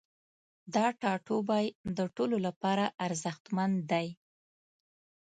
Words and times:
دا 0.73 0.85
ټاتوبی 1.01 1.65
د 1.97 1.99
ټولو 2.15 2.37
لپاره 2.47 2.85
ارزښتمن 3.05 3.71
دی 3.91 4.07